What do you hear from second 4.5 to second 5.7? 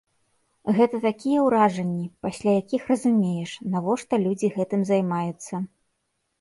гэтым займаюцца.